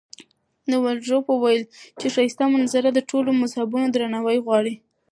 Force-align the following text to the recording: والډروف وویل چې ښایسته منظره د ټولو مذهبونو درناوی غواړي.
والډروف 0.83 1.25
وویل 1.29 1.63
چې 1.99 2.07
ښایسته 2.15 2.43
منظره 2.53 2.89
د 2.93 2.99
ټولو 3.09 3.29
مذهبونو 3.41 3.87
درناوی 3.91 4.37
غواړي. 4.45 4.75